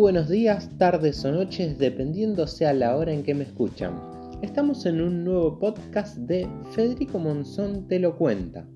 buenos 0.00 0.30
días, 0.30 0.70
tardes 0.78 1.22
o 1.26 1.30
noches, 1.30 1.78
dependiendo 1.78 2.46
sea 2.46 2.72
la 2.72 2.96
hora 2.96 3.12
en 3.12 3.22
que 3.22 3.34
me 3.34 3.44
escuchan. 3.44 4.00
Estamos 4.40 4.86
en 4.86 4.98
un 5.02 5.24
nuevo 5.24 5.58
podcast 5.58 6.16
de 6.16 6.48
Federico 6.70 7.18
Monzón 7.18 7.86
Te 7.86 7.98
lo 7.98 8.16
cuenta. 8.16 8.66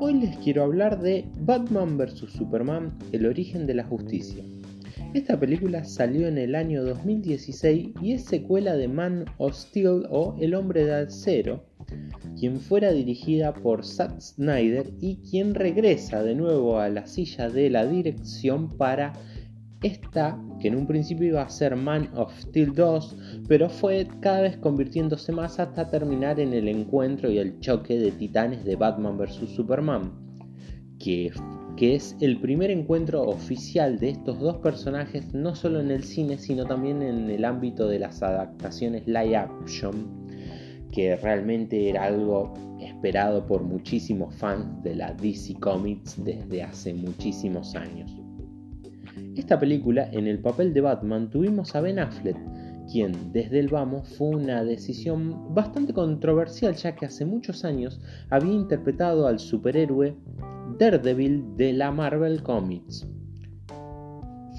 Hoy 0.00 0.14
les 0.14 0.34
quiero 0.38 0.62
hablar 0.62 1.02
de 1.02 1.26
Batman 1.40 1.98
vs. 1.98 2.32
Superman, 2.32 2.96
el 3.12 3.26
origen 3.26 3.66
de 3.66 3.74
la 3.74 3.84
justicia. 3.84 4.42
Esta 5.12 5.38
película 5.38 5.84
salió 5.84 6.28
en 6.28 6.38
el 6.38 6.54
año 6.54 6.82
2016 6.82 7.90
y 8.00 8.12
es 8.12 8.24
secuela 8.24 8.74
de 8.74 8.88
Man 8.88 9.26
of 9.36 9.54
Steel 9.54 10.06
o 10.08 10.34
El 10.40 10.54
hombre 10.54 10.86
de 10.86 10.94
acero, 10.94 11.62
quien 12.40 12.58
fuera 12.58 12.90
dirigida 12.90 13.52
por 13.52 13.84
Zack 13.84 14.18
Snyder 14.18 14.90
y 14.98 15.16
quien 15.16 15.54
regresa 15.54 16.22
de 16.22 16.34
nuevo 16.34 16.78
a 16.78 16.88
la 16.88 17.06
silla 17.06 17.50
de 17.50 17.68
la 17.68 17.86
dirección 17.86 18.78
para 18.78 19.12
esta, 19.84 20.42
que 20.60 20.68
en 20.68 20.76
un 20.76 20.86
principio 20.86 21.28
iba 21.28 21.42
a 21.42 21.48
ser 21.50 21.76
Man 21.76 22.08
of 22.16 22.32
Steel 22.40 22.72
2, 22.72 23.16
pero 23.46 23.68
fue 23.68 24.08
cada 24.20 24.40
vez 24.40 24.56
convirtiéndose 24.56 25.30
más 25.30 25.60
hasta 25.60 25.90
terminar 25.90 26.40
en 26.40 26.54
el 26.54 26.68
encuentro 26.68 27.30
y 27.30 27.38
el 27.38 27.60
choque 27.60 27.98
de 27.98 28.10
titanes 28.10 28.64
de 28.64 28.76
Batman 28.76 29.18
vs. 29.18 29.50
Superman, 29.54 30.10
que, 30.98 31.30
que 31.76 31.94
es 31.94 32.16
el 32.20 32.40
primer 32.40 32.70
encuentro 32.70 33.24
oficial 33.24 33.98
de 33.98 34.10
estos 34.10 34.40
dos 34.40 34.56
personajes 34.56 35.34
no 35.34 35.54
solo 35.54 35.80
en 35.80 35.90
el 35.90 36.02
cine, 36.02 36.38
sino 36.38 36.64
también 36.64 37.02
en 37.02 37.28
el 37.28 37.44
ámbito 37.44 37.86
de 37.86 37.98
las 37.98 38.22
adaptaciones 38.22 39.06
live 39.06 39.36
action, 39.36 40.26
que 40.92 41.14
realmente 41.16 41.90
era 41.90 42.04
algo 42.04 42.54
esperado 42.80 43.44
por 43.46 43.62
muchísimos 43.62 44.34
fans 44.36 44.82
de 44.82 44.94
la 44.94 45.12
DC 45.12 45.54
Comics 45.60 46.24
desde 46.24 46.62
hace 46.62 46.94
muchísimos 46.94 47.74
años. 47.74 48.23
Esta 49.36 49.58
película, 49.58 50.08
en 50.12 50.26
el 50.26 50.40
papel 50.40 50.72
de 50.72 50.80
Batman, 50.80 51.30
tuvimos 51.30 51.74
a 51.74 51.80
Ben 51.80 51.98
Affleck, 51.98 52.36
quien 52.90 53.32
desde 53.32 53.58
el 53.60 53.68
vamos 53.68 54.08
fue 54.16 54.28
una 54.28 54.64
decisión 54.64 55.54
bastante 55.54 55.92
controversial 55.92 56.74
ya 56.74 56.94
que 56.94 57.06
hace 57.06 57.24
muchos 57.24 57.64
años 57.64 58.00
había 58.30 58.52
interpretado 58.52 59.26
al 59.26 59.38
superhéroe 59.38 60.16
Daredevil 60.78 61.56
de 61.56 61.72
la 61.72 61.90
Marvel 61.90 62.42
Comics. 62.42 63.06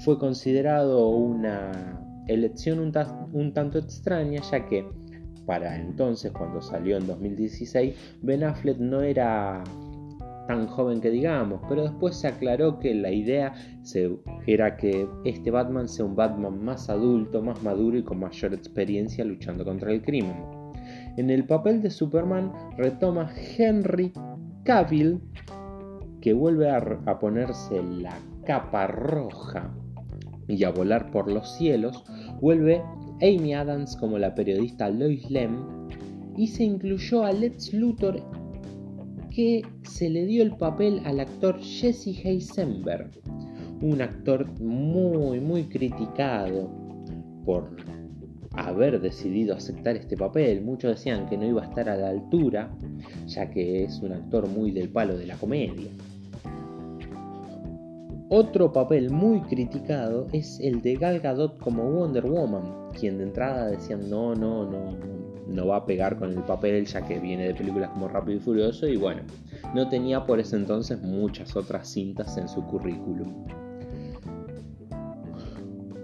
Fue 0.04 0.18
considerado 0.18 1.08
una 1.08 2.00
elección 2.26 2.80
un, 2.80 2.92
un 3.32 3.52
tanto 3.52 3.78
extraña 3.78 4.40
ya 4.50 4.66
que 4.66 4.84
para 5.46 5.76
entonces, 5.76 6.32
cuando 6.32 6.60
salió 6.60 6.96
en 6.96 7.06
2016, 7.06 7.94
Ben 8.22 8.42
Affleck 8.42 8.78
no 8.78 9.00
era 9.00 9.62
tan 10.46 10.66
joven 10.66 11.00
que 11.00 11.10
digamos, 11.10 11.60
pero 11.68 11.82
después 11.82 12.16
se 12.16 12.28
aclaró 12.28 12.78
que 12.78 12.94
la 12.94 13.10
idea 13.10 13.54
era 14.46 14.76
que 14.76 15.08
este 15.24 15.50
Batman 15.50 15.88
sea 15.88 16.04
un 16.04 16.16
Batman 16.16 16.62
más 16.64 16.88
adulto, 16.88 17.42
más 17.42 17.62
maduro 17.62 17.98
y 17.98 18.02
con 18.02 18.20
mayor 18.20 18.54
experiencia 18.54 19.24
luchando 19.24 19.64
contra 19.64 19.92
el 19.92 20.02
crimen. 20.02 20.36
En 21.16 21.30
el 21.30 21.44
papel 21.46 21.82
de 21.82 21.90
Superman 21.90 22.52
retoma 22.76 23.30
Henry 23.56 24.12
Cavill, 24.64 25.20
que 26.20 26.32
vuelve 26.32 26.70
a, 26.70 26.78
a 27.06 27.18
ponerse 27.18 27.82
la 27.82 28.16
capa 28.44 28.86
roja 28.86 29.70
y 30.48 30.62
a 30.64 30.70
volar 30.70 31.10
por 31.10 31.30
los 31.30 31.56
cielos, 31.56 32.04
vuelve 32.40 32.82
Amy 33.22 33.54
Adams 33.54 33.96
como 33.96 34.18
la 34.18 34.34
periodista 34.34 34.88
Lois 34.90 35.30
Lem 35.30 35.64
y 36.36 36.46
se 36.48 36.64
incluyó 36.64 37.24
a 37.24 37.32
Lex 37.32 37.72
Luthor 37.72 38.22
que 39.36 39.66
se 39.82 40.08
le 40.08 40.24
dio 40.24 40.42
el 40.42 40.56
papel 40.56 41.02
al 41.04 41.20
actor 41.20 41.60
Jesse 41.60 42.06
Heisenberg, 42.24 43.10
un 43.82 44.00
actor 44.00 44.48
muy 44.62 45.40
muy 45.40 45.64
criticado 45.64 46.70
por 47.44 47.76
haber 48.52 48.98
decidido 48.98 49.54
aceptar 49.54 49.94
este 49.94 50.16
papel. 50.16 50.62
Muchos 50.62 50.96
decían 50.96 51.28
que 51.28 51.36
no 51.36 51.46
iba 51.46 51.62
a 51.62 51.66
estar 51.66 51.86
a 51.90 51.96
la 51.96 52.08
altura, 52.08 52.70
ya 53.26 53.50
que 53.50 53.84
es 53.84 54.00
un 54.00 54.12
actor 54.12 54.48
muy 54.48 54.70
del 54.70 54.88
palo 54.88 55.18
de 55.18 55.26
la 55.26 55.36
comedia. 55.36 55.90
Otro 58.30 58.72
papel 58.72 59.10
muy 59.10 59.42
criticado 59.42 60.28
es 60.32 60.58
el 60.60 60.80
de 60.80 60.96
Gal 60.96 61.20
Gadot 61.20 61.58
como 61.58 61.90
Wonder 61.90 62.24
Woman, 62.24 62.90
quien 62.98 63.18
de 63.18 63.24
entrada 63.24 63.66
decían 63.66 64.08
no, 64.08 64.34
no, 64.34 64.64
no, 64.64 65.15
no 65.46 65.66
va 65.68 65.76
a 65.76 65.86
pegar 65.86 66.18
con 66.18 66.32
el 66.32 66.42
papel 66.42 66.84
ya 66.86 67.02
que 67.02 67.18
viene 67.18 67.46
de 67.46 67.54
películas 67.54 67.90
como 67.90 68.08
Rápido 68.08 68.38
y 68.38 68.40
Furioso 68.40 68.86
y 68.86 68.96
bueno, 68.96 69.22
no 69.74 69.88
tenía 69.88 70.24
por 70.24 70.40
ese 70.40 70.56
entonces 70.56 71.00
muchas 71.02 71.56
otras 71.56 71.88
cintas 71.88 72.36
en 72.36 72.48
su 72.48 72.64
currículum. 72.64 73.46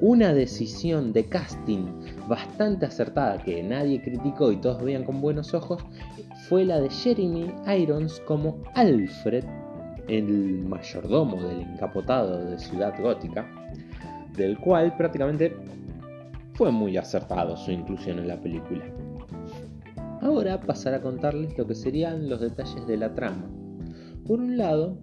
Una 0.00 0.34
decisión 0.34 1.12
de 1.12 1.28
casting 1.28 1.86
bastante 2.28 2.86
acertada 2.86 3.38
que 3.38 3.62
nadie 3.62 4.02
criticó 4.02 4.50
y 4.50 4.56
todos 4.56 4.82
veían 4.82 5.04
con 5.04 5.20
buenos 5.20 5.54
ojos 5.54 5.84
fue 6.48 6.64
la 6.64 6.80
de 6.80 6.90
Jeremy 6.90 7.54
Irons 7.78 8.20
como 8.26 8.58
Alfred, 8.74 9.44
el 10.08 10.64
mayordomo 10.64 11.40
del 11.40 11.60
encapotado 11.60 12.44
de 12.44 12.58
Ciudad 12.58 12.92
Gótica, 13.00 13.46
del 14.36 14.58
cual 14.58 14.96
prácticamente 14.96 15.56
fue 16.54 16.72
muy 16.72 16.96
acertado 16.96 17.56
su 17.56 17.70
inclusión 17.70 18.18
en 18.18 18.26
la 18.28 18.40
película. 18.40 18.84
Ahora 20.22 20.60
pasaré 20.60 20.96
a 20.96 21.02
contarles 21.02 21.58
lo 21.58 21.66
que 21.66 21.74
serían 21.74 22.30
los 22.30 22.40
detalles 22.40 22.86
de 22.86 22.96
la 22.96 23.12
trama. 23.12 23.50
Por 24.24 24.38
un 24.38 24.56
lado, 24.56 24.96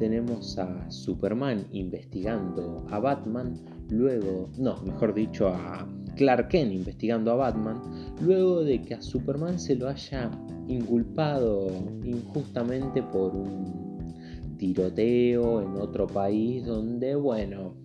tenemos 0.00 0.58
a 0.58 0.90
Superman 0.90 1.64
investigando 1.70 2.84
a 2.90 2.98
Batman, 2.98 3.54
luego, 3.88 4.50
no, 4.58 4.82
mejor 4.82 5.14
dicho, 5.14 5.46
a 5.46 5.88
Clark 6.16 6.48
Kent 6.48 6.72
investigando 6.72 7.30
a 7.30 7.36
Batman, 7.36 7.80
luego 8.20 8.64
de 8.64 8.82
que 8.82 8.94
a 8.94 9.00
Superman 9.00 9.60
se 9.60 9.76
lo 9.76 9.88
haya 9.88 10.28
inculpado 10.66 11.68
injustamente 12.02 13.00
por 13.00 13.36
un 13.36 14.12
tiroteo 14.58 15.62
en 15.62 15.80
otro 15.80 16.08
país 16.08 16.66
donde, 16.66 17.14
bueno, 17.14 17.76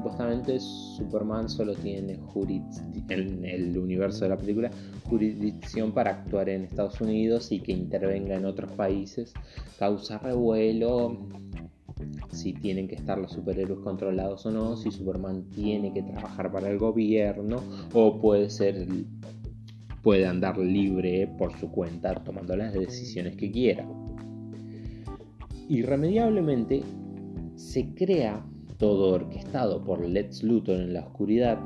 Supuestamente 0.00 0.58
Superman 0.58 1.50
solo 1.50 1.74
tiene 1.74 2.18
en 3.10 3.44
el 3.44 3.76
universo 3.76 4.24
de 4.24 4.30
la 4.30 4.38
película 4.38 4.70
jurisdicción 5.04 5.92
para 5.92 6.12
actuar 6.12 6.48
en 6.48 6.64
Estados 6.64 7.02
Unidos 7.02 7.52
y 7.52 7.60
que 7.60 7.72
intervenga 7.72 8.34
en 8.34 8.46
otros 8.46 8.72
países 8.72 9.34
causa 9.78 10.16
revuelo 10.16 11.18
si 12.32 12.54
tienen 12.54 12.88
que 12.88 12.94
estar 12.94 13.18
los 13.18 13.32
superhéroes 13.32 13.80
controlados 13.80 14.46
o 14.46 14.50
no, 14.50 14.74
si 14.74 14.90
Superman 14.90 15.44
tiene 15.54 15.92
que 15.92 16.02
trabajar 16.02 16.50
para 16.50 16.70
el 16.70 16.78
gobierno 16.78 17.62
o 17.92 18.18
puede 18.18 18.48
ser 18.48 18.88
puede 20.02 20.26
andar 20.26 20.56
libre 20.56 21.28
por 21.36 21.54
su 21.58 21.70
cuenta 21.70 22.14
tomando 22.14 22.56
las 22.56 22.72
decisiones 22.72 23.36
que 23.36 23.50
quiera. 23.50 23.86
Irremediablemente 25.68 26.84
se 27.54 27.92
crea 27.92 28.42
todo 28.80 29.14
orquestado 29.16 29.84
por 29.84 30.04
Lex 30.04 30.42
Luthor 30.42 30.80
en 30.80 30.94
la 30.94 31.00
oscuridad, 31.00 31.58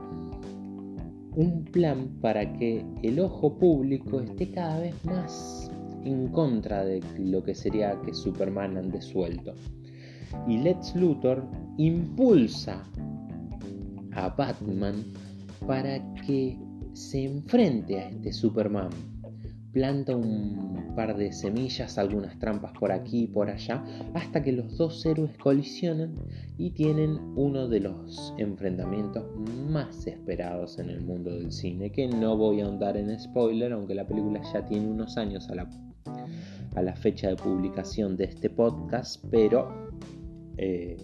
un 1.37 1.65
plan 1.71 2.09
para 2.21 2.53
que 2.55 2.85
el 3.03 3.21
ojo 3.21 3.57
público 3.57 4.21
esté 4.21 4.51
cada 4.51 4.81
vez 4.81 4.95
más 5.05 5.71
en 6.05 6.27
contra 6.29 6.85
de 6.85 7.01
lo 7.19 7.43
que 7.43 7.55
sería 7.55 7.99
que 8.05 8.13
Superman 8.13 8.77
ande 8.77 9.01
suelto. 9.01 9.55
Y 10.49 10.59
Lex 10.59 10.97
Luthor 10.97 11.47
impulsa 11.79 12.83
a 14.13 14.29
Batman 14.31 14.97
para 15.67 16.01
que 16.27 16.59
se 16.95 17.25
enfrente 17.25 18.01
a 18.01 18.09
este 18.09 18.33
Superman 18.33 18.91
planta 19.75 20.15
un 20.17 20.95
par 20.95 21.17
de 21.17 21.33
semillas, 21.33 21.99
algunas 21.99 22.39
trampas 22.39 22.73
por 22.79 22.93
aquí 22.93 23.25
y 23.25 23.27
por 23.27 23.51
allá, 23.51 23.85
hasta 24.15 24.41
que 24.41 24.53
los 24.53 24.79
dos 24.79 25.05
héroes 25.05 25.37
colisionan 25.37 26.15
y 26.57 26.71
tienen 26.71 27.19
uno 27.35 27.67
de 27.67 27.81
los 27.81 28.33
enfrentamientos 28.39 29.25
más 29.69 30.07
esperados 30.07 30.79
en 30.79 30.91
el 30.91 31.01
mundo 31.01 31.33
del 31.33 31.51
cine, 31.51 31.91
que 31.91 32.07
no 32.07 32.37
voy 32.37 32.61
a 32.61 32.67
ahondar 32.67 32.97
en 32.97 33.19
spoiler, 33.19 33.73
aunque 33.73 33.97
la 33.97 34.07
película 34.07 34.41
ya 34.53 34.65
tiene 34.65 34.87
unos 34.87 35.19
años 35.19 35.51
a 35.51 35.57
la, 35.57 35.69
a 36.77 36.83
la 36.83 36.95
fecha 36.95 37.29
de 37.29 37.37
publicación 37.37 38.17
de 38.17 38.25
este 38.25 38.51
podcast, 38.51 39.25
pero 39.29 39.91
eh, 40.57 40.97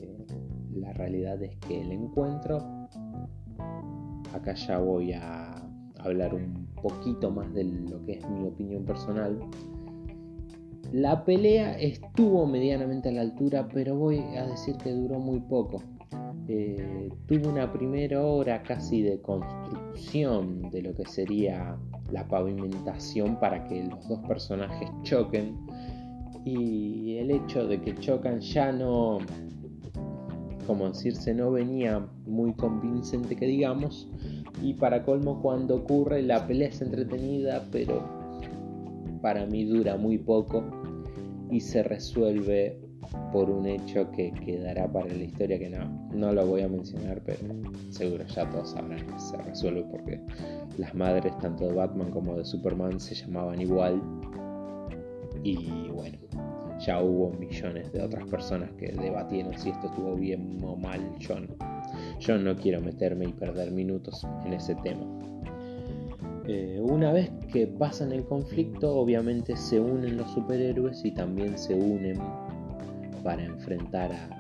la 0.77 0.93
realidad 0.93 1.43
es 1.43 1.57
que 1.57 1.81
el 1.81 1.91
encuentro, 1.91 2.89
acá 4.33 4.55
ya 4.55 4.79
voy 4.79 5.13
a 5.13 5.61
hablar 5.99 6.35
un 6.35 6.70
poquito 6.83 7.31
más 7.31 7.53
de 7.55 7.65
lo 7.65 8.05
que 8.05 8.13
es 8.13 8.31
mi 8.31 8.47
opinión 8.47 8.85
personal. 8.85 9.39
La 10.93 11.25
pelea 11.25 11.79
estuvo 11.79 12.47
medianamente 12.47 13.11
a 13.11 13.13
la 13.13 13.21
altura, 13.21 13.69
pero 13.73 13.95
voy 13.97 14.19
a 14.37 14.47
decir 14.47 14.77
que 14.77 14.91
duró 14.91 15.19
muy 15.19 15.39
poco. 15.41 15.83
Eh, 16.49 17.09
tuvo 17.27 17.51
una 17.51 17.73
primera 17.73 18.21
hora 18.21 18.63
casi 18.63 19.03
de 19.03 19.21
construcción 19.21 20.69
de 20.71 20.83
lo 20.83 20.95
que 20.95 21.07
sería 21.07 21.77
la 22.11 22.27
pavimentación 22.27 23.39
para 23.39 23.63
que 23.69 23.85
los 23.85 24.09
dos 24.09 24.19
personajes 24.27 24.91
choquen 25.03 25.57
y 26.45 27.19
el 27.19 27.31
hecho 27.31 27.67
de 27.69 27.81
que 27.81 27.95
chocan 27.97 28.41
ya 28.41 28.73
no 28.73 29.19
como 30.71 30.87
decirse, 30.87 31.35
no 31.35 31.51
venía 31.51 32.07
muy 32.27 32.53
convincente 32.53 33.35
que 33.35 33.45
digamos. 33.45 34.09
Y 34.63 34.75
para 34.75 35.03
colmo, 35.03 35.43
cuando 35.43 35.75
ocurre, 35.75 36.23
la 36.23 36.47
pelea 36.47 36.69
es 36.69 36.81
entretenida, 36.81 37.67
pero 37.73 38.05
para 39.21 39.47
mí 39.47 39.65
dura 39.65 39.97
muy 39.97 40.17
poco 40.19 40.63
y 41.51 41.59
se 41.59 41.83
resuelve 41.83 42.79
por 43.33 43.51
un 43.51 43.67
hecho 43.67 44.13
que 44.13 44.31
quedará 44.31 44.87
para 44.87 45.09
la 45.09 45.25
historia 45.25 45.59
que 45.59 45.71
no, 45.71 46.09
no 46.15 46.33
lo 46.33 46.47
voy 46.47 46.61
a 46.61 46.69
mencionar, 46.69 47.21
pero 47.27 47.41
seguro 47.91 48.25
ya 48.29 48.49
todos 48.49 48.71
sabrán 48.71 49.05
que 49.05 49.19
se 49.19 49.37
resuelve 49.39 49.85
porque 49.91 50.21
las 50.79 50.95
madres 50.95 51.37
tanto 51.39 51.67
de 51.67 51.75
Batman 51.75 52.13
como 52.13 52.37
de 52.37 52.45
Superman 52.45 53.01
se 53.01 53.17
llamaban 53.17 53.61
igual 53.61 54.01
y 55.43 55.89
bueno, 55.89 56.19
ya 56.81 57.03
hubo 57.03 57.31
millones 57.33 57.93
de 57.93 58.03
otras 58.03 58.27
personas 58.27 58.71
que 58.79 58.93
debatieron 58.93 59.57
si 59.59 59.71
esto 59.71 59.87
estuvo 59.89 60.15
bien 60.17 60.59
o 60.63 60.77
mal. 60.77 61.01
Yo 62.21 62.39
no, 62.39 62.57
quiero 62.57 62.81
meterme 62.81 63.27
y 63.27 63.33
perder 63.33 63.71
minutos 63.71 64.27
en 64.45 64.55
ese 64.55 64.75
tema. 64.77 65.05
Eh, 66.47 66.81
una 66.83 67.13
vez 67.13 67.31
que 67.53 67.67
pasan 67.67 68.13
el 68.13 68.25
conflicto, 68.25 68.97
obviamente 68.97 69.57
se 69.57 69.79
unen 69.79 70.17
los 70.17 70.31
superhéroes 70.33 71.05
y 71.05 71.13
también 71.13 71.57
se 71.57 71.75
unen 71.75 72.19
para 73.23 73.45
enfrentar 73.45 74.13
a. 74.13 74.37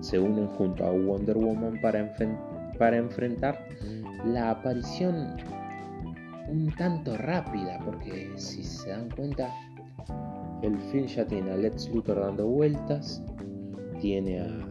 Se 0.00 0.18
unen 0.18 0.46
junto 0.48 0.84
a 0.84 0.90
Wonder 0.90 1.36
Woman 1.36 1.80
para, 1.80 2.14
para 2.78 2.98
enfrentar 2.98 3.66
la 4.26 4.50
aparición 4.50 5.36
un 6.48 6.72
tanto 6.76 7.16
rápida, 7.16 7.78
porque 7.84 8.30
si 8.36 8.62
se 8.62 8.90
dan 8.90 9.08
cuenta, 9.10 9.52
el 10.62 10.78
film 10.90 11.06
ya 11.06 11.26
tiene 11.26 11.50
a 11.50 11.56
Lex 11.56 11.92
Luthor 11.92 12.20
dando 12.20 12.46
vueltas, 12.46 13.22
tiene 14.00 14.40
a 14.40 14.68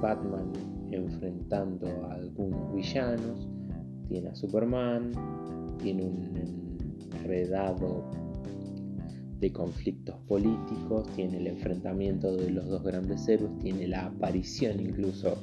Batman 0.00 0.52
enfrentando 0.90 1.86
a 2.06 2.14
algunos 2.14 2.74
villanos, 2.74 3.48
tiene 4.08 4.28
a 4.28 4.34
Superman, 4.34 5.12
tiene 5.78 6.04
un 6.04 6.78
enredado 7.14 8.10
de 9.40 9.52
conflictos 9.52 10.16
políticos, 10.26 11.06
tiene 11.14 11.38
el 11.38 11.46
enfrentamiento 11.48 12.34
de 12.34 12.50
los 12.50 12.66
dos 12.68 12.82
grandes 12.82 13.28
héroes, 13.28 13.56
tiene 13.58 13.86
la 13.88 14.06
aparición 14.06 14.80
incluso 14.80 15.36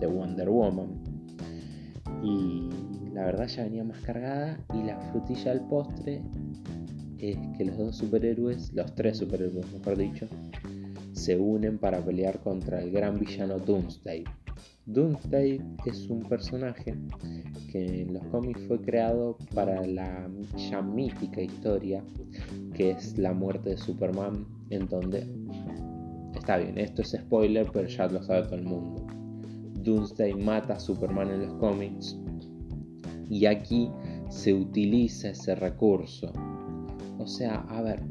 de 0.00 0.06
Wonder 0.06 0.50
Woman. 0.50 1.02
Y 2.22 2.68
la 3.12 3.24
verdad 3.24 3.46
ya 3.46 3.64
venía 3.64 3.84
más 3.84 4.00
cargada 4.00 4.58
y 4.74 4.82
la 4.82 5.00
frutilla 5.10 5.52
del 5.52 5.62
postre 5.62 6.22
es 7.18 7.36
que 7.56 7.64
los 7.64 7.76
dos 7.76 7.96
superhéroes, 7.96 8.72
los 8.72 8.94
tres 8.94 9.18
superhéroes 9.18 9.72
mejor 9.72 9.96
dicho, 9.96 10.26
se 11.12 11.36
unen 11.36 11.78
para 11.78 12.04
pelear 12.04 12.40
contra 12.40 12.80
el 12.80 12.90
gran 12.90 13.18
villano 13.18 13.58
Doomsday. 13.58 14.24
Doomsday 14.86 15.60
es 15.84 16.08
un 16.08 16.22
personaje 16.22 16.94
que 17.70 18.02
en 18.02 18.14
los 18.14 18.24
cómics 18.28 18.60
fue 18.66 18.80
creado 18.80 19.36
para 19.54 19.86
la 19.86 20.30
ya 20.70 20.80
mítica 20.80 21.42
historia 21.42 22.02
que 22.74 22.92
es 22.92 23.18
la 23.18 23.34
muerte 23.34 23.70
de 23.70 23.76
Superman, 23.76 24.46
en 24.70 24.86
donde 24.88 25.26
está 26.34 26.56
bien, 26.56 26.78
esto 26.78 27.02
es 27.02 27.10
spoiler, 27.10 27.68
pero 27.72 27.88
ya 27.88 28.06
lo 28.06 28.22
sabe 28.22 28.44
todo 28.44 28.54
el 28.54 28.64
mundo. 28.64 29.06
Doomsday 29.82 30.34
mata 30.34 30.74
a 30.74 30.80
Superman 30.80 31.30
en 31.30 31.40
los 31.46 31.54
cómics 31.54 32.16
y 33.28 33.44
aquí 33.46 33.90
se 34.30 34.54
utiliza 34.54 35.30
ese 35.30 35.54
recurso 35.54 36.32
o 37.18 37.26
sea, 37.26 37.66
a 37.68 37.82
ver, 37.82 38.02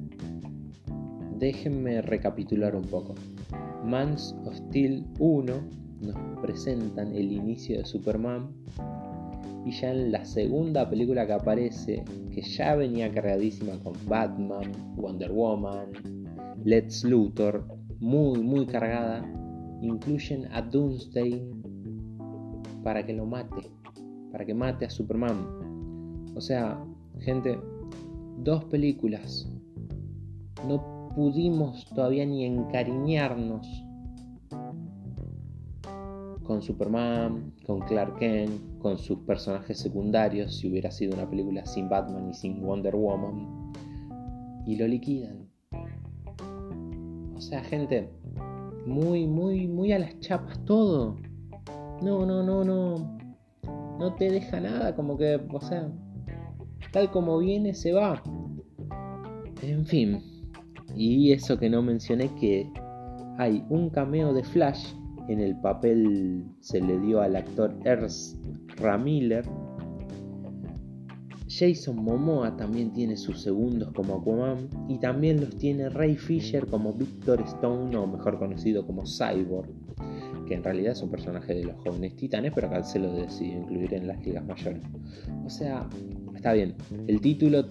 déjenme 1.37 2.01
recapitular 2.01 2.75
un 2.75 2.83
poco. 2.83 3.15
Mans 3.83 4.35
of 4.45 4.55
Steel 4.55 5.05
1 5.19 5.53
nos 6.01 6.41
presentan 6.41 7.15
el 7.15 7.31
inicio 7.31 7.77
de 7.79 7.85
Superman 7.85 8.49
y 9.65 9.71
ya 9.71 9.91
en 9.91 10.11
la 10.11 10.23
segunda 10.25 10.89
película 10.89 11.25
que 11.25 11.33
aparece, 11.33 12.03
que 12.31 12.41
ya 12.41 12.75
venía 12.75 13.11
cargadísima 13.11 13.77
con 13.83 13.93
Batman, 14.07 14.71
Wonder 14.95 15.31
Woman, 15.31 15.91
Let's 16.63 17.03
Luthor, 17.03 17.65
muy 17.99 18.41
muy 18.41 18.65
cargada, 18.65 19.21
incluyen 19.81 20.47
a 20.53 20.61
Doomsday 20.61 21.49
para 22.83 23.05
que 23.05 23.13
lo 23.13 23.25
mate, 23.25 23.69
para 24.31 24.45
que 24.45 24.53
mate 24.53 24.85
a 24.85 24.89
Superman. 24.89 25.37
O 26.35 26.41
sea, 26.41 26.79
gente, 27.19 27.59
dos 28.37 28.63
películas. 28.65 29.49
No 30.67 31.09
pudimos 31.15 31.85
todavía 31.95 32.25
ni 32.25 32.45
encariñarnos 32.45 33.83
con 36.43 36.61
Superman, 36.61 37.53
con 37.65 37.81
Clark 37.81 38.17
Kent, 38.19 38.79
con 38.79 38.97
sus 38.97 39.19
personajes 39.19 39.77
secundarios, 39.77 40.55
si 40.55 40.69
hubiera 40.69 40.89
sido 40.89 41.13
una 41.13 41.29
película 41.29 41.65
sin 41.65 41.89
Batman 41.89 42.29
y 42.29 42.33
sin 42.33 42.61
Wonder 42.61 42.95
Woman, 42.95 43.73
y 44.65 44.77
lo 44.77 44.87
liquidan. 44.87 45.49
O 47.35 47.41
sea, 47.41 47.61
gente, 47.63 48.09
muy, 48.85 49.27
muy, 49.27 49.67
muy 49.67 49.91
a 49.91 49.99
las 49.99 50.17
chapas 50.21 50.63
todo. 50.63 51.17
No, 52.01 52.25
no, 52.25 52.41
no, 52.41 52.63
no. 52.63 53.17
No 53.99 54.13
te 54.15 54.31
deja 54.31 54.59
nada, 54.59 54.95
como 54.95 55.17
que, 55.17 55.41
o 55.51 55.61
sea, 55.61 55.91
tal 56.91 57.11
como 57.11 57.37
viene 57.39 57.73
se 57.73 57.93
va. 57.93 58.21
En 59.61 59.85
fin, 59.85 60.21
y 60.95 61.31
eso 61.31 61.57
que 61.57 61.69
no 61.69 61.81
mencioné 61.81 62.29
que 62.39 62.71
hay 63.37 63.63
un 63.69 63.89
cameo 63.89 64.33
de 64.33 64.43
Flash, 64.43 64.93
en 65.27 65.39
el 65.39 65.59
papel 65.59 66.45
se 66.59 66.81
le 66.81 66.99
dio 66.99 67.21
al 67.21 67.35
actor 67.35 67.77
Ernst 67.83 68.37
Ramiller. 68.77 69.45
Jason 71.49 72.03
Momoa 72.03 72.55
también 72.57 72.91
tiene 72.93 73.15
sus 73.15 73.41
segundos 73.41 73.91
como 73.93 74.15
Aquaman 74.15 74.69
y 74.89 74.99
también 74.99 75.39
los 75.39 75.55
tiene 75.57 75.89
Ray 75.89 76.15
Fisher 76.15 76.65
como 76.67 76.93
Victor 76.93 77.41
Stone 77.41 77.95
o 77.95 78.05
mejor 78.05 78.37
conocido 78.37 78.85
como 78.85 79.03
Cyborg, 79.05 79.69
que 80.45 80.55
en 80.55 80.63
realidad 80.63 80.91
es 80.91 81.01
un 81.01 81.09
personaje 81.09 81.53
de 81.53 81.63
los 81.65 81.75
jóvenes 81.77 82.15
titanes, 82.15 82.51
pero 82.53 82.67
acá 82.67 82.83
se 82.83 82.99
lo 82.99 83.13
decidió 83.13 83.59
incluir 83.59 83.93
en 83.93 84.07
las 84.07 84.25
ligas 84.25 84.45
mayores. 84.45 84.81
O 85.45 85.49
sea, 85.49 85.87
está 86.37 86.53
bien. 86.53 86.75
El 87.07 87.19
título, 87.19 87.65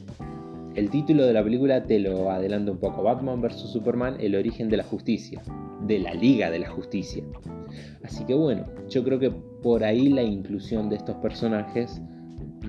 el 0.75 0.91
título 0.91 1.25
de 1.25 1.33
la 1.33 1.43
película 1.43 1.83
te 1.85 1.99
lo 1.99 2.31
adelanto 2.31 2.73
un 2.73 2.79
poco. 2.79 3.03
Batman 3.03 3.41
vs. 3.41 3.71
Superman, 3.73 4.17
el 4.21 4.35
origen 4.35 4.69
de 4.69 4.77
la 4.77 4.85
justicia. 4.85 5.43
De 5.87 5.99
la 5.99 6.13
Liga 6.15 6.51
de 6.51 6.59
la 6.59 6.69
Justicia. 6.69 7.23
Así 8.03 8.25
que 8.25 8.35
bueno, 8.35 8.65
yo 8.89 9.05
creo 9.05 9.19
que 9.19 9.31
por 9.31 9.85
ahí 9.85 10.09
la 10.09 10.23
inclusión 10.23 10.89
de 10.89 10.97
estos 10.97 11.17
personajes, 11.17 12.01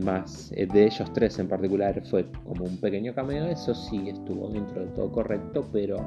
más 0.03 0.51
eh, 0.55 0.67
de 0.71 0.85
ellos 0.85 1.11
tres 1.13 1.39
en 1.39 1.47
particular, 1.47 2.01
fue 2.05 2.25
como 2.43 2.65
un 2.65 2.77
pequeño 2.77 3.13
cameo. 3.13 3.45
Eso 3.45 3.73
sí 3.73 4.09
estuvo 4.09 4.49
dentro 4.49 4.85
de 4.85 4.91
todo 4.91 5.11
correcto, 5.11 5.67
pero 5.71 5.97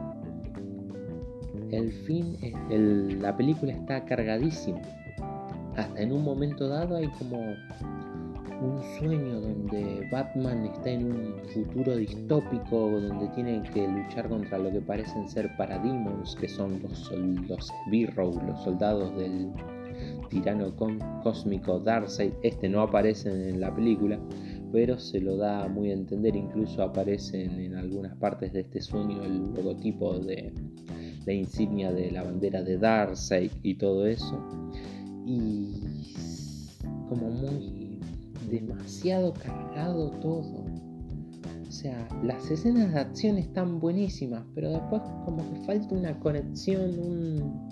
el 1.72 1.92
fin, 1.92 2.36
la 3.20 3.36
película 3.36 3.72
está 3.72 4.04
cargadísima. 4.04 4.80
Hasta 5.76 6.02
en 6.02 6.12
un 6.12 6.22
momento 6.22 6.68
dado 6.68 6.96
hay 6.96 7.08
como 7.18 7.40
un 8.60 8.82
sueño 8.98 9.40
donde 9.40 10.06
Batman 10.10 10.66
está 10.66 10.90
en 10.90 11.06
un 11.06 11.34
futuro 11.54 11.96
distópico 11.96 12.90
donde 13.00 13.28
tiene 13.28 13.62
que 13.72 13.88
luchar 13.88 14.28
contra 14.28 14.58
lo 14.58 14.70
que 14.70 14.80
parecen 14.80 15.28
ser 15.28 15.50
parademons, 15.56 16.36
que 16.36 16.48
son 16.48 16.82
los, 16.82 17.10
los 17.48 17.72
los 17.90 18.62
soldados 18.62 19.16
del 19.16 19.50
tirano 20.28 20.74
cósmico 21.22 21.78
Darkseid. 21.80 22.32
Este 22.42 22.68
no 22.68 22.82
aparece 22.82 23.30
en 23.30 23.60
la 23.60 23.74
película, 23.74 24.18
pero 24.72 24.98
se 24.98 25.20
lo 25.20 25.36
da 25.36 25.66
muy 25.68 25.90
a 25.90 25.94
entender. 25.94 26.36
Incluso 26.36 26.82
aparecen 26.82 27.58
en 27.58 27.76
algunas 27.76 28.14
partes 28.16 28.52
de 28.52 28.60
este 28.60 28.80
sueño 28.80 29.22
el 29.22 29.54
logotipo 29.54 30.18
de 30.18 30.52
la 31.26 31.32
insignia 31.32 31.92
de 31.92 32.10
la 32.10 32.22
bandera 32.22 32.62
de 32.62 32.78
Darkseid 32.78 33.52
y 33.62 33.74
todo 33.74 34.06
eso. 34.06 34.38
Y 35.26 35.80
como 37.08 37.28
muy 37.30 37.79
demasiado 38.50 39.32
cargado 39.32 40.10
todo. 40.20 40.64
O 41.68 41.72
sea, 41.72 42.08
las 42.24 42.50
escenas 42.50 42.92
de 42.92 43.00
acción 43.00 43.38
están 43.38 43.78
buenísimas, 43.78 44.44
pero 44.54 44.70
después 44.70 45.02
como 45.24 45.38
que 45.38 45.60
falta 45.60 45.94
una 45.94 46.18
conexión, 46.18 46.98
un, 46.98 47.68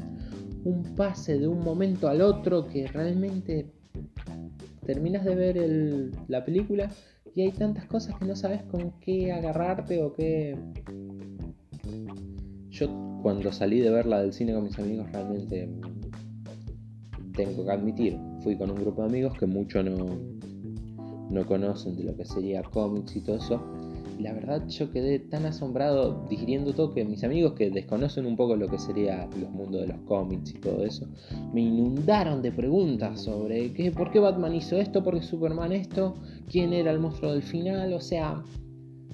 un 0.64 0.82
pase 0.94 1.38
de 1.38 1.48
un 1.48 1.60
momento 1.60 2.08
al 2.08 2.22
otro 2.22 2.66
que 2.66 2.86
realmente 2.86 3.72
terminas 4.86 5.24
de 5.24 5.34
ver 5.34 6.12
la 6.28 6.44
película 6.44 6.88
y 7.34 7.42
hay 7.42 7.52
tantas 7.52 7.84
cosas 7.86 8.16
que 8.16 8.24
no 8.24 8.34
sabes 8.34 8.62
con 8.64 8.92
qué 9.00 9.32
agarrarte 9.32 10.02
o 10.02 10.14
qué... 10.14 10.56
Yo 12.70 13.20
cuando 13.22 13.52
salí 13.52 13.80
de 13.80 13.90
verla 13.90 14.22
del 14.22 14.32
cine 14.32 14.54
con 14.54 14.64
mis 14.64 14.78
amigos 14.78 15.10
realmente 15.12 15.68
tengo 17.34 17.64
que 17.64 17.70
admitir, 17.70 18.18
fui 18.42 18.56
con 18.56 18.70
un 18.70 18.76
grupo 18.76 19.02
de 19.02 19.08
amigos 19.08 19.38
que 19.38 19.46
mucho 19.46 19.82
no, 19.82 20.06
no 21.30 21.46
conocen 21.46 21.96
de 21.96 22.04
lo 22.04 22.16
que 22.16 22.24
sería 22.24 22.62
cómics 22.62 23.16
y 23.16 23.20
todo 23.20 23.36
eso. 23.36 23.62
la 24.18 24.32
verdad 24.32 24.66
yo 24.66 24.90
quedé 24.90 25.20
tan 25.20 25.46
asombrado 25.46 26.26
digiriendo 26.28 26.72
todo 26.72 26.92
que 26.92 27.04
mis 27.04 27.22
amigos 27.22 27.52
que 27.52 27.70
desconocen 27.70 28.26
un 28.26 28.36
poco 28.36 28.56
lo 28.56 28.68
que 28.68 28.78
sería 28.78 29.28
los 29.40 29.50
mundos 29.50 29.82
de 29.82 29.88
los 29.88 30.00
cómics 30.02 30.50
y 30.50 30.58
todo 30.58 30.84
eso, 30.84 31.06
me 31.52 31.60
inundaron 31.60 32.42
de 32.42 32.50
preguntas 32.50 33.20
sobre 33.20 33.72
qué, 33.72 33.92
por 33.92 34.10
qué 34.10 34.18
Batman 34.18 34.54
hizo 34.54 34.76
esto, 34.76 35.04
por 35.04 35.14
qué 35.14 35.22
Superman 35.22 35.72
esto, 35.72 36.14
quién 36.50 36.72
era 36.72 36.90
el 36.90 36.98
monstruo 36.98 37.32
del 37.32 37.42
final, 37.42 37.92
o 37.92 38.00
sea, 38.00 38.42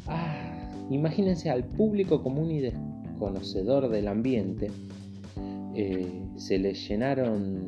ah, 0.07 0.71
imagínense 0.91 1.51
al 1.51 1.65
público 1.65 2.23
común 2.23 2.51
y 2.51 2.61
desconocedor 2.61 3.91
del 3.91 4.09
ambiente, 4.09 4.71
eh, 5.75 6.23
se 6.37 6.59
les 6.59 6.89
llenaron 6.89 7.67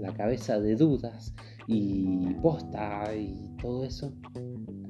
la 0.00 0.12
cabeza 0.14 0.58
de 0.60 0.76
dudas 0.76 1.34
y 1.66 2.34
posta 2.42 3.14
y 3.14 3.54
todo 3.60 3.84
eso 3.84 4.12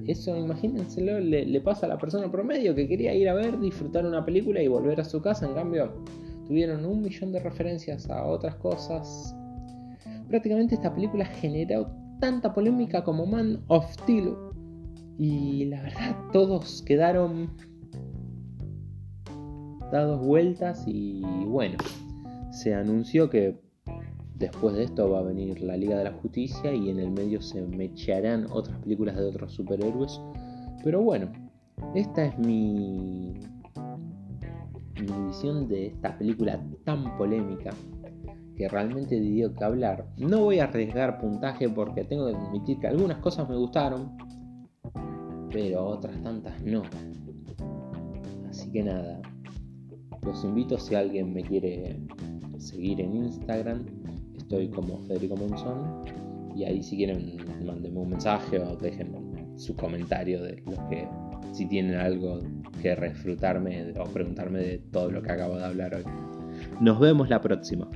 eso, 0.07 0.35
imagínenselo, 0.35 1.19
le, 1.19 1.61
pasa 1.61 1.85
a 1.85 1.89
la 1.89 1.97
persona 1.97 2.31
promedio 2.31 2.73
que 2.73 2.87
quería 2.87 3.13
ir 3.13 3.29
a 3.29 3.33
ver, 3.33 3.59
disfrutar 3.59 4.05
una 4.05 4.25
película 4.25 4.61
y 4.61 4.67
volver 4.67 4.99
a 4.99 5.03
su 5.03 5.21
casa. 5.21 5.45
En 5.45 5.53
cambio, 5.53 6.03
tuvieron 6.47 6.85
un 6.85 7.01
millón 7.01 7.31
de 7.31 7.39
referencias 7.39 8.09
a 8.09 8.25
otras 8.25 8.55
cosas. 8.55 9.35
Prácticamente 10.27 10.75
esta 10.75 10.93
película 10.93 11.25
generó 11.25 11.91
tanta 12.19 12.53
polémica 12.53 13.03
como 13.03 13.25
Man 13.25 13.63
of 13.67 13.85
Steel. 13.93 14.33
Y 15.17 15.65
la 15.65 15.81
verdad, 15.83 16.15
todos 16.31 16.81
quedaron 16.83 17.51
dados 19.91 20.25
vueltas 20.25 20.83
y 20.87 21.21
bueno, 21.45 21.77
se 22.51 22.73
anunció 22.73 23.29
que 23.29 23.59
Después 24.39 24.73
de 24.73 24.85
esto 24.85 25.11
va 25.11 25.19
a 25.19 25.23
venir 25.23 25.61
la 25.61 25.75
Liga 25.75 25.97
de 25.97 26.05
la 26.05 26.13
Justicia 26.13 26.73
y 26.73 26.89
en 26.89 26.99
el 26.99 27.11
medio 27.11 27.41
se 27.41 27.61
mecharán 27.61 28.47
otras 28.49 28.77
películas 28.79 29.17
de 29.17 29.25
otros 29.25 29.51
superhéroes. 29.51 30.21
Pero 30.81 31.01
bueno, 31.01 31.29
esta 31.93 32.23
es 32.25 32.39
mi, 32.39 33.33
mi 34.95 35.27
visión 35.27 35.67
de 35.67 35.87
esta 35.87 36.17
película 36.17 36.57
tan 36.85 37.17
polémica 37.17 37.71
que 38.55 38.69
realmente 38.69 39.19
dio 39.19 39.53
que 39.53 39.63
hablar. 39.65 40.07
No 40.17 40.39
voy 40.39 40.59
a 40.59 40.65
arriesgar 40.65 41.19
puntaje 41.19 41.67
porque 41.67 42.05
tengo 42.05 42.27
que 42.27 42.37
admitir 42.37 42.79
que 42.79 42.87
algunas 42.87 43.17
cosas 43.17 43.49
me 43.49 43.57
gustaron, 43.57 44.17
pero 45.51 45.85
otras 45.85 46.15
tantas 46.23 46.63
no. 46.63 46.83
Así 48.49 48.71
que 48.71 48.83
nada, 48.83 49.21
los 50.21 50.45
invito 50.45 50.77
si 50.77 50.95
alguien 50.95 51.33
me 51.33 51.43
quiere 51.43 51.99
seguir 52.57 53.01
en 53.01 53.15
Instagram 53.15 53.98
estoy 54.49 54.67
como 54.69 54.97
Federico 55.03 55.37
Monzón. 55.37 56.03
Y 56.55 56.63
ahí 56.63 56.81
si 56.81 56.97
quieren 56.97 57.37
mándenme 57.63 57.99
un 57.99 58.09
mensaje 58.09 58.57
o 58.59 58.75
dejen 58.75 59.13
su 59.57 59.75
comentario 59.75 60.41
de 60.41 60.63
los 60.65 60.79
que 60.89 61.07
si 61.53 61.67
tienen 61.67 61.95
algo 61.95 62.39
que 62.81 62.95
refrutarme 62.95 63.93
o 63.99 64.03
preguntarme 64.05 64.59
de 64.59 64.77
todo 64.91 65.11
lo 65.11 65.21
que 65.21 65.31
acabo 65.31 65.57
de 65.57 65.65
hablar 65.65 65.95
hoy. 65.95 66.03
Nos 66.81 66.99
vemos 66.99 67.29
la 67.29 67.39
próxima. 67.39 67.89